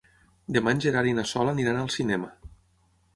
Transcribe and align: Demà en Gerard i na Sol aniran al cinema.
Demà 0.55 0.71
en 0.75 0.79
Gerard 0.85 1.09
i 1.09 1.13
na 1.17 1.25
Sol 1.31 1.51
aniran 1.51 1.77
al 1.83 1.91
cinema. 1.97 2.31